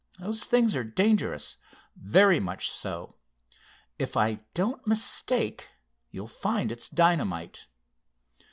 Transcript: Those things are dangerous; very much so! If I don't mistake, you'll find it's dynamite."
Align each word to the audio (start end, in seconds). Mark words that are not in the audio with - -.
Those 0.17 0.45
things 0.45 0.75
are 0.75 0.83
dangerous; 0.83 1.57
very 1.95 2.39
much 2.39 2.71
so! 2.71 3.17
If 3.99 4.17
I 4.17 4.39
don't 4.55 4.87
mistake, 4.87 5.69
you'll 6.09 6.25
find 6.27 6.71
it's 6.71 6.89
dynamite." 6.89 7.67